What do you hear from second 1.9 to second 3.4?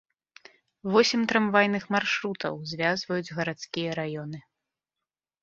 маршрутаў звязваюць